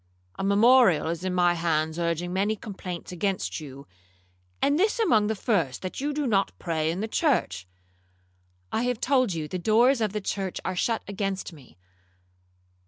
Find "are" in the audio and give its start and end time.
10.65-10.75